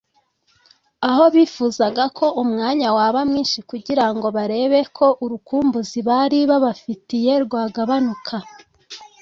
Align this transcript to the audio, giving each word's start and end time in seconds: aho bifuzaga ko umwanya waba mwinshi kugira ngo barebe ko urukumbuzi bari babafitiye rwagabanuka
aho 1.09 1.23
bifuzaga 1.35 2.03
ko 2.17 2.25
umwanya 2.43 2.87
waba 2.97 3.21
mwinshi 3.29 3.59
kugira 3.69 4.05
ngo 4.13 4.27
barebe 4.37 4.79
ko 4.97 5.07
urukumbuzi 5.23 5.99
bari 6.09 6.39
babafitiye 6.49 7.33
rwagabanuka 7.45 8.35